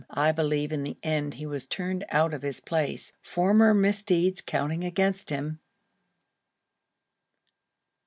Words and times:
I 0.17 0.31
believe 0.31 0.73
in 0.73 0.81
the 0.81 0.97
end 1.03 1.35
he 1.35 1.45
was 1.45 1.67
turned 1.67 2.05
out 2.09 2.33
of 2.33 2.41
his 2.41 2.59
place, 2.59 3.13
former 3.21 3.71
misdeeds 3.71 4.41
counting 4.41 4.83
against 4.83 5.29
him. 5.29 5.59